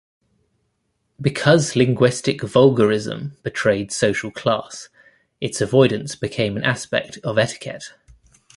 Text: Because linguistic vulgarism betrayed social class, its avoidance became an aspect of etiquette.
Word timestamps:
Because 1.21 1.75
linguistic 1.75 2.41
vulgarism 2.41 3.37
betrayed 3.43 3.91
social 3.91 4.31
class, 4.31 4.89
its 5.39 5.61
avoidance 5.61 6.15
became 6.15 6.57
an 6.57 6.63
aspect 6.63 7.19
of 7.23 7.37
etiquette. 7.37 7.93